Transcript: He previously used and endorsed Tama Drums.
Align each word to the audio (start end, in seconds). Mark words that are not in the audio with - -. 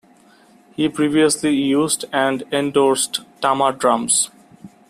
He 0.75 0.89
previously 0.89 1.51
used 1.53 2.05
and 2.11 2.41
endorsed 2.51 3.19
Tama 3.39 3.71
Drums. 3.73 4.31